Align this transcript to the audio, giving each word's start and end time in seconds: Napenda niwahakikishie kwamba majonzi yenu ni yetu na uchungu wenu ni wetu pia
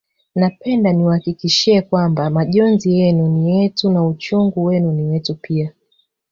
Napenda 0.35 0.93
niwahakikishie 0.93 1.81
kwamba 1.81 2.29
majonzi 2.29 2.93
yenu 2.99 3.27
ni 3.27 3.57
yetu 3.59 3.89
na 3.91 4.05
uchungu 4.05 4.63
wenu 4.63 4.91
ni 4.91 5.03
wetu 5.03 5.35
pia 5.35 5.73